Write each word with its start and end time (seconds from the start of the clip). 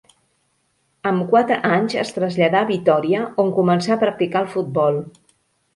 Amb 1.09 1.27
quatre 1.33 1.57
anys 1.73 1.97
es 2.05 2.15
traslladà 2.17 2.65
a 2.67 2.69
Vitòria, 2.73 3.21
on 3.45 3.55
començà 3.61 3.95
a 3.99 4.01
practicar 4.07 4.47
el 4.47 4.53
futbol. 4.57 5.01